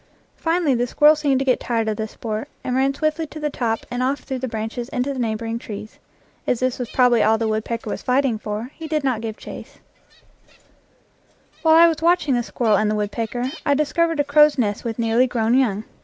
[0.35, 3.51] Finally the squirrel seemed to get tired of the sport, and ran swiftly to the
[3.51, 5.99] top and off through the branches into the neighboring trees.
[6.47, 9.75] As this was probably all the woodpecker was fighting for, he did not give chase.
[9.77, 13.51] 90 IN FIELD AND WOOD While I was watching the squirrel and the wood pecker,
[13.63, 15.83] I discovered a crow's nest with nearly grown young.